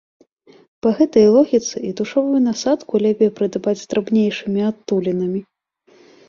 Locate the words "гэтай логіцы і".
0.99-1.91